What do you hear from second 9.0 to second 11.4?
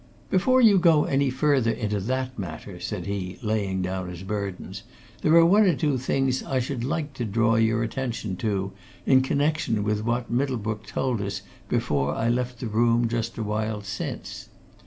in connection with what Middlebrook told